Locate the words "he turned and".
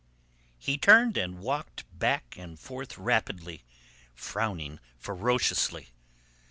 0.57-1.37